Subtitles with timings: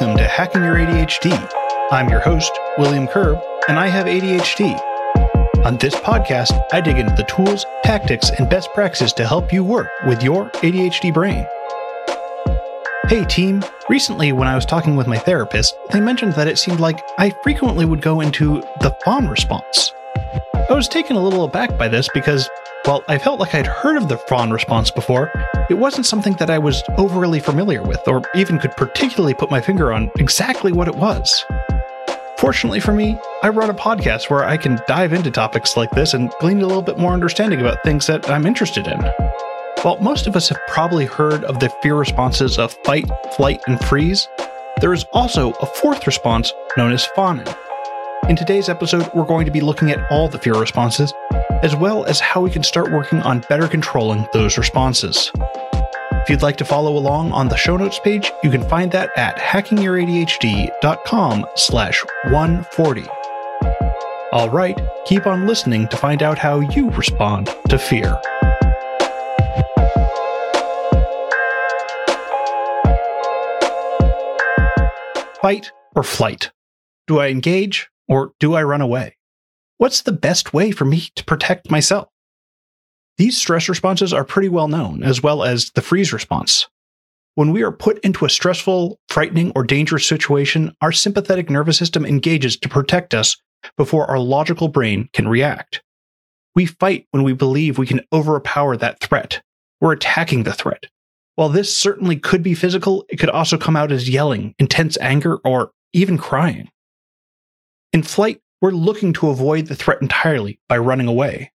[0.00, 1.52] Welcome to Hacking Your ADHD.
[1.90, 4.78] I'm your host, William Curb, and I have ADHD.
[5.64, 9.64] On this podcast, I dig into the tools, tactics, and best practices to help you
[9.64, 11.44] work with your ADHD brain.
[13.08, 16.78] Hey team, recently when I was talking with my therapist, they mentioned that it seemed
[16.78, 19.92] like I frequently would go into the fawn response.
[20.70, 22.48] I was taken a little aback by this because,
[22.84, 25.30] while I felt like I'd heard of the fawn response before,
[25.68, 29.60] it wasn't something that I was overly familiar with or even could particularly put my
[29.60, 31.44] finger on exactly what it was.
[32.38, 36.14] Fortunately for me, I run a podcast where I can dive into topics like this
[36.14, 39.00] and glean a little bit more understanding about things that I'm interested in.
[39.82, 43.78] While most of us have probably heard of the fear responses of fight, flight, and
[43.84, 44.28] freeze,
[44.80, 47.46] there is also a fourth response known as fawning.
[48.28, 51.12] In today's episode, we're going to be looking at all the fear responses,
[51.62, 55.32] as well as how we can start working on better controlling those responses.
[56.12, 59.10] If you'd like to follow along on the show notes page, you can find that
[59.16, 63.04] at hackingyouradhd.com slash 140.
[64.30, 68.20] All right, keep on listening to find out how you respond to fear.
[75.40, 76.50] Fight or flight?
[77.06, 79.17] Do I engage or do I run away?
[79.78, 82.08] What's the best way for me to protect myself?
[83.16, 86.68] These stress responses are pretty well known, as well as the freeze response.
[87.36, 92.04] When we are put into a stressful, frightening, or dangerous situation, our sympathetic nervous system
[92.04, 93.36] engages to protect us
[93.76, 95.80] before our logical brain can react.
[96.56, 99.42] We fight when we believe we can overpower that threat.
[99.80, 100.86] We're attacking the threat.
[101.36, 105.36] While this certainly could be physical, it could also come out as yelling, intense anger,
[105.44, 106.68] or even crying.
[107.92, 111.52] In flight, we're looking to avoid the threat entirely by running away.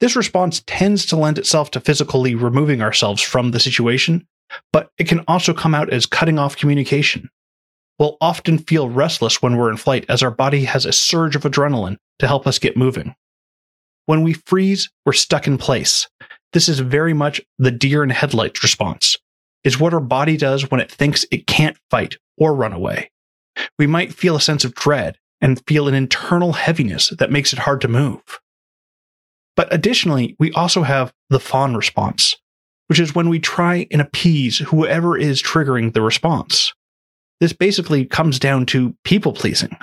[0.00, 4.26] This response tends to lend itself to physically removing ourselves from the situation,
[4.72, 7.30] but it can also come out as cutting off communication.
[7.98, 11.42] We'll often feel restless when we're in flight as our body has a surge of
[11.42, 13.14] adrenaline to help us get moving.
[14.06, 16.08] When we freeze, we're stuck in place.
[16.52, 19.16] This is very much the deer in headlights response.
[19.62, 23.10] It's what our body does when it thinks it can't fight or run away.
[23.78, 27.58] We might feel a sense of dread and feel an internal heaviness that makes it
[27.58, 28.40] hard to move.
[29.56, 32.34] But additionally, we also have the fawn response,
[32.86, 36.72] which is when we try and appease whoever is triggering the response.
[37.40, 39.76] This basically comes down to people pleasing.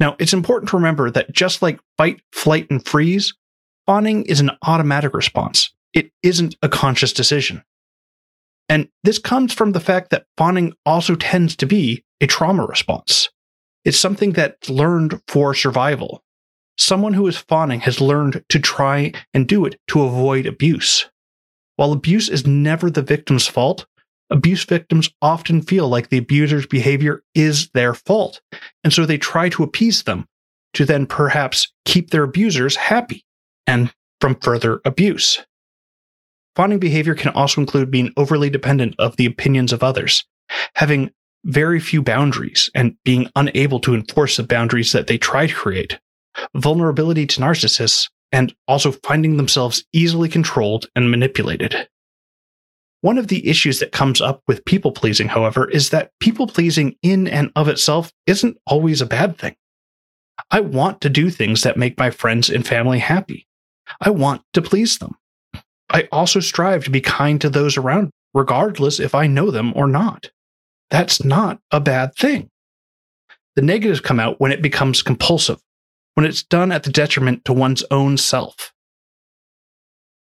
[0.00, 3.32] Now, it's important to remember that just like fight, flight, and freeze,
[3.86, 5.72] fawning is an automatic response.
[5.94, 7.62] It isn't a conscious decision.
[8.68, 13.28] And this comes from the fact that fawning also tends to be a trauma response.
[13.84, 16.22] It's something that's learned for survival.
[16.76, 21.10] Someone who is fawning has learned to try and do it to avoid abuse.
[21.76, 23.86] While abuse is never the victim's fault,
[24.28, 28.40] abuse victims often feel like the abuser's behavior is their fault,
[28.84, 30.26] and so they try to appease them
[30.74, 33.24] to then perhaps keep their abusers happy
[33.66, 35.44] and from further abuse.
[36.54, 40.26] Fawning behavior can also include being overly dependent of the opinions of others,
[40.74, 41.10] having
[41.44, 45.98] very few boundaries and being unable to enforce the boundaries that they try to create,
[46.54, 51.88] vulnerability to narcissists, and also finding themselves easily controlled and manipulated.
[53.02, 56.96] One of the issues that comes up with people pleasing, however, is that people pleasing
[57.02, 59.56] in and of itself isn't always a bad thing.
[60.50, 63.46] I want to do things that make my friends and family happy.
[64.00, 65.16] I want to please them.
[65.88, 69.86] I also strive to be kind to those around, regardless if I know them or
[69.86, 70.30] not.
[70.90, 72.50] That's not a bad thing.
[73.56, 75.60] The negatives come out when it becomes compulsive,
[76.14, 78.72] when it's done at the detriment to one's own self.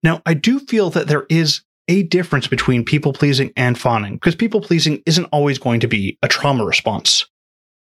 [0.03, 4.35] Now, I do feel that there is a difference between people pleasing and fawning, because
[4.35, 7.25] people pleasing isn't always going to be a trauma response.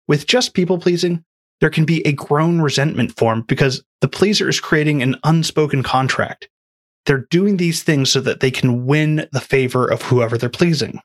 [0.07, 1.25] With just people pleasing,
[1.61, 6.49] there can be a grown resentment formed because the pleaser is creating an unspoken contract.
[7.07, 11.01] They're doing these things so that they can win the favor of whoever they're pleasing.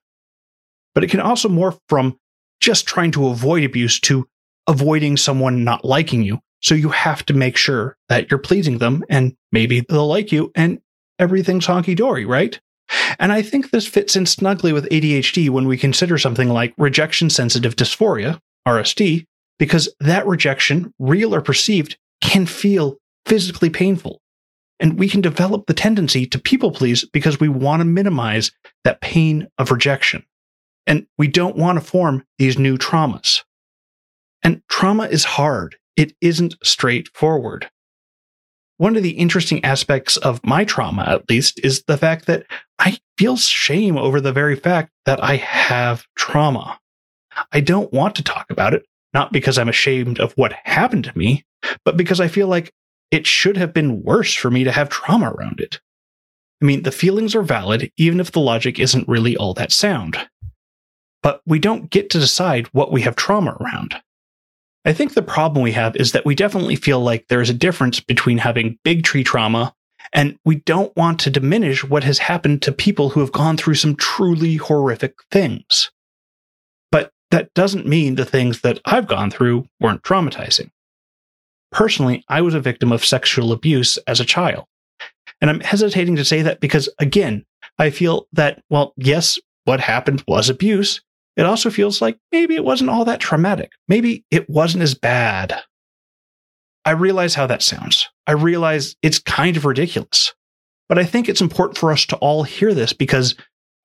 [0.94, 2.18] But it can also morph from
[2.60, 4.28] just trying to avoid abuse to
[4.68, 6.40] avoiding someone not liking you.
[6.62, 10.52] So you have to make sure that you're pleasing them and maybe they'll like you
[10.56, 10.80] and
[11.18, 12.60] everything's honky dory, right?
[13.20, 17.30] And I think this fits in snugly with ADHD when we consider something like rejection
[17.30, 19.26] sensitive dysphoria, RSD,
[19.58, 24.22] because that rejection, real or perceived, can feel physically painful.
[24.80, 28.52] And we can develop the tendency to people please because we want to minimize
[28.86, 30.24] that pain of rejection.
[30.90, 33.44] And we don't want to form these new traumas.
[34.42, 35.76] And trauma is hard.
[35.96, 37.70] It isn't straightforward.
[38.78, 42.46] One of the interesting aspects of my trauma, at least, is the fact that
[42.80, 46.80] I feel shame over the very fact that I have trauma.
[47.52, 48.84] I don't want to talk about it,
[49.14, 51.46] not because I'm ashamed of what happened to me,
[51.86, 52.74] but because I feel like
[53.12, 55.82] it should have been worse for me to have trauma around it.
[56.64, 60.18] I mean, the feelings are valid, even if the logic isn't really all that sound.
[61.22, 63.96] But we don't get to decide what we have trauma around.
[64.86, 67.54] I think the problem we have is that we definitely feel like there is a
[67.54, 69.74] difference between having big tree trauma
[70.14, 73.76] and we don't want to diminish what has happened to people who have gone through
[73.76, 75.92] some truly horrific things.
[76.92, 80.72] But that doesn't mean the things that I've gone through weren't traumatizing.
[81.72, 84.66] Personally, I was a victim of sexual abuse as a child.
[85.42, 87.46] And I'm hesitating to say that because, again,
[87.78, 91.02] I feel that, well, yes, what happened was abuse.
[91.40, 93.72] It also feels like maybe it wasn't all that traumatic.
[93.88, 95.56] Maybe it wasn't as bad.
[96.84, 98.10] I realize how that sounds.
[98.28, 100.34] I realize it's kind of ridiculous.
[100.90, 103.36] But I think it's important for us to all hear this because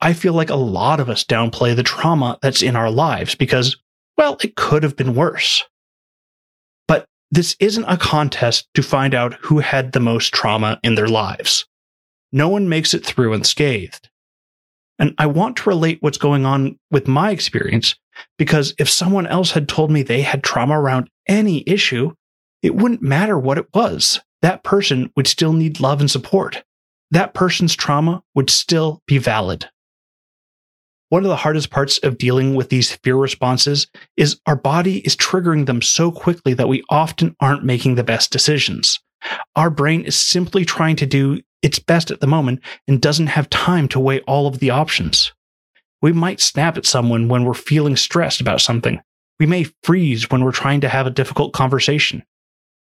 [0.00, 3.76] I feel like a lot of us downplay the trauma that's in our lives because,
[4.18, 5.62] well, it could have been worse.
[6.88, 11.06] But this isn't a contest to find out who had the most trauma in their
[11.06, 11.66] lives.
[12.32, 14.08] No one makes it through unscathed.
[15.04, 17.94] And I want to relate what's going on with my experience
[18.38, 22.14] because if someone else had told me they had trauma around any issue,
[22.62, 24.22] it wouldn't matter what it was.
[24.40, 26.64] That person would still need love and support.
[27.10, 29.68] That person's trauma would still be valid.
[31.10, 33.86] One of the hardest parts of dealing with these fear responses
[34.16, 38.32] is our body is triggering them so quickly that we often aren't making the best
[38.32, 39.00] decisions.
[39.54, 43.48] Our brain is simply trying to do its best at the moment and doesn't have
[43.48, 45.32] time to weigh all of the options.
[46.02, 49.00] We might snap at someone when we're feeling stressed about something.
[49.40, 52.22] We may freeze when we're trying to have a difficult conversation.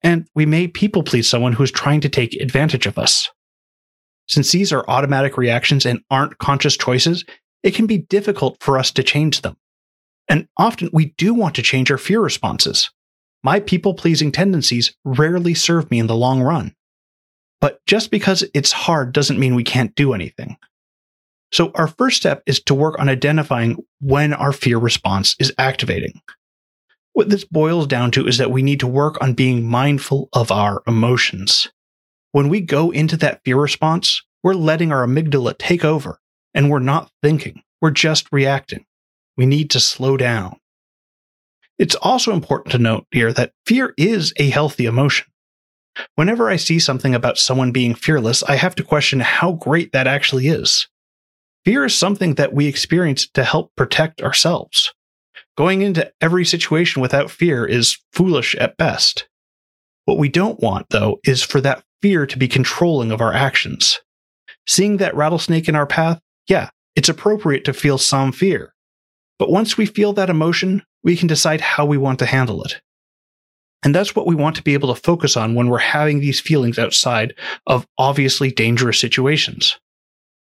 [0.02, 3.30] And we may people please someone who is trying to take advantage of us.
[4.26, 7.24] Since these are automatic reactions and aren't conscious choices,
[7.62, 9.56] it can be difficult for us to change them.
[10.28, 12.90] And often we do want to change our fear responses.
[13.44, 16.74] My people pleasing tendencies rarely serve me in the long run.
[17.62, 20.56] But just because it's hard doesn't mean we can't do anything.
[21.52, 26.20] So, our first step is to work on identifying when our fear response is activating.
[27.12, 30.50] What this boils down to is that we need to work on being mindful of
[30.50, 31.68] our emotions.
[32.32, 36.18] When we go into that fear response, we're letting our amygdala take over
[36.54, 38.86] and we're not thinking, we're just reacting.
[39.36, 40.58] We need to slow down.
[41.78, 45.31] It's also important to note here that fear is a healthy emotion.
[46.14, 50.06] Whenever I see something about someone being fearless, I have to question how great that
[50.06, 50.88] actually is.
[51.64, 54.92] Fear is something that we experience to help protect ourselves.
[55.56, 59.28] Going into every situation without fear is foolish at best.
[60.06, 64.00] What we don't want, though, is for that fear to be controlling of our actions.
[64.66, 68.74] Seeing that rattlesnake in our path yeah, it's appropriate to feel some fear.
[69.38, 72.80] But once we feel that emotion, we can decide how we want to handle it.
[73.82, 76.40] And that's what we want to be able to focus on when we're having these
[76.40, 77.34] feelings outside
[77.66, 79.78] of obviously dangerous situations.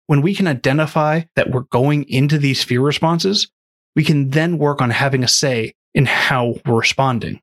[0.07, 3.50] When we can identify that we're going into these fear responses,
[3.95, 7.42] we can then work on having a say in how we're responding.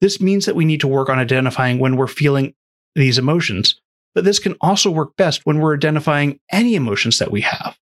[0.00, 2.54] This means that we need to work on identifying when we're feeling
[2.94, 3.80] these emotions
[4.14, 7.78] but this can also work best when we're identifying any emotions that we have.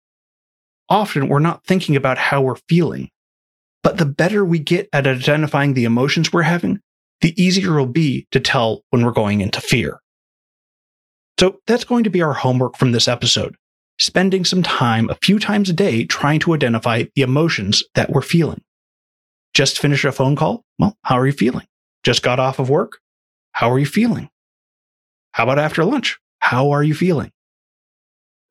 [0.89, 3.11] Often we're not thinking about how we're feeling,
[3.83, 6.81] but the better we get at identifying the emotions we're having,
[7.21, 10.01] the easier it'll be to tell when we're going into fear.
[11.39, 13.57] So that's going to be our homework from this episode,
[13.99, 18.23] spending some time a few times a day trying to identify the emotions that we're
[18.23, 18.63] feeling.
[19.55, 20.65] Just finished a phone call?
[20.79, 21.67] Well, how are you feeling?
[22.05, 22.99] Just got off of work?
[23.53, 24.29] How are you feeling?
[25.33, 26.19] How about after lunch?
[26.39, 27.33] How are you feeling?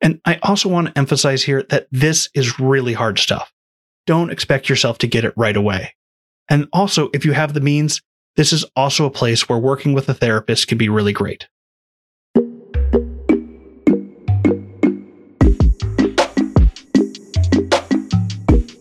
[0.00, 3.52] And I also want to emphasize here that this is really hard stuff.
[4.06, 5.94] Don't expect yourself to get it right away.
[6.48, 8.00] And also, if you have the means,
[8.40, 11.46] this is also a place where working with a therapist can be really great.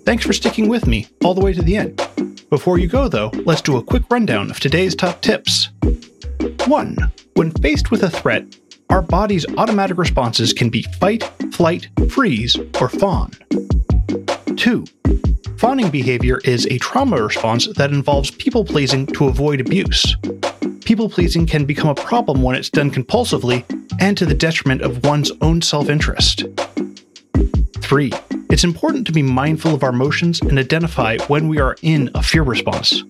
[0.06, 2.01] Thanks for sticking with me all the way to the end.
[2.50, 5.68] Before you go, though, let's do a quick rundown of today's top tips.
[6.66, 6.96] 1.
[7.34, 8.46] When faced with a threat,
[8.89, 13.32] our body's automatic responses can be fight, flight, freeze, or fawn.
[14.56, 14.86] 2.
[15.60, 20.16] Fawning behavior is a trauma response that involves people pleasing to avoid abuse.
[20.86, 23.66] People pleasing can become a problem when it's done compulsively
[24.00, 26.46] and to the detriment of one's own self interest.
[27.80, 28.13] 3.
[28.50, 32.24] It's important to be mindful of our emotions and identify when we are in a
[32.24, 33.04] fear response.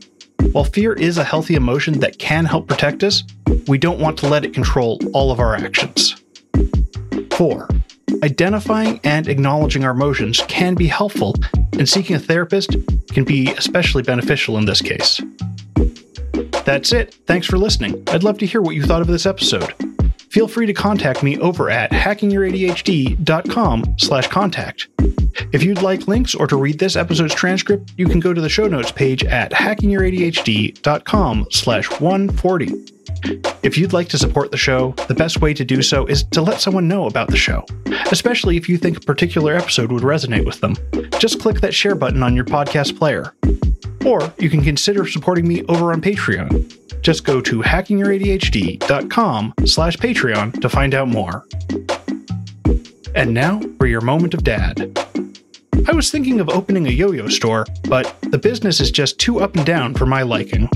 [0.52, 3.26] While fear is a healthy emotion that can help protect us,
[3.68, 6.16] we don't want to let it control all of our actions.
[7.30, 7.70] 4.
[8.24, 11.36] Identifying and acknowledging our emotions can be helpful,
[11.74, 12.76] and seeking a therapist
[13.12, 15.22] can be especially beneficial in this case.
[16.66, 17.16] That's it.
[17.26, 18.04] Thanks for listening.
[18.08, 19.74] I'd love to hear what you thought of this episode.
[20.30, 24.88] Feel free to contact me over at hackingYourADHD.com slash contact.
[25.52, 28.50] If you'd like links or to read this episode's transcript, you can go to the
[28.50, 32.99] show notes page at hackingyouradhd.com slash 140.
[33.64, 36.42] If you'd like to support the show, the best way to do so is to
[36.42, 37.66] let someone know about the show,
[38.12, 40.76] especially if you think a particular episode would resonate with them.
[41.20, 43.34] Just click that share button on your podcast player.
[44.06, 47.02] Or you can consider supporting me over on Patreon.
[47.02, 51.46] Just go to hackingyour.adhd.com slash Patreon to find out more.
[53.16, 54.98] And now for your moment of dad.
[55.88, 59.56] I was thinking of opening a yo-yo store, but the business is just too up
[59.56, 60.70] and down for my liking.